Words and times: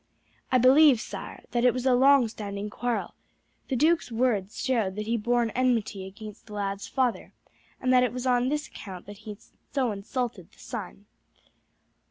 "I 0.51 0.57
believe, 0.57 0.99
sire, 0.99 1.43
that 1.51 1.63
it 1.63 1.75
was 1.75 1.85
a 1.85 1.93
long 1.93 2.27
standing 2.27 2.71
quarrel. 2.71 3.13
The 3.67 3.75
duke's 3.75 4.11
words 4.11 4.59
showed 4.65 4.95
that 4.95 5.05
he 5.05 5.15
bore 5.15 5.43
an 5.43 5.51
enmity 5.51 6.07
against 6.07 6.47
the 6.47 6.53
lad's 6.53 6.87
father, 6.87 7.33
and 7.79 7.93
that 7.93 8.01
it 8.01 8.11
was 8.11 8.25
on 8.25 8.49
this 8.49 8.67
account 8.67 9.05
that 9.05 9.17
he 9.29 9.37
insulted 9.75 10.51
the 10.51 10.57
son." 10.57 11.05